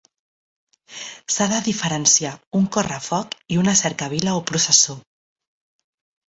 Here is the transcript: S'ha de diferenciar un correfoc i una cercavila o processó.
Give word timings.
S'ha 1.35 1.45
de 1.51 1.59
diferenciar 1.67 2.31
un 2.61 2.65
correfoc 2.77 3.37
i 3.57 3.61
una 3.65 3.77
cercavila 3.83 4.35
o 4.41 4.43
processó. 4.53 4.97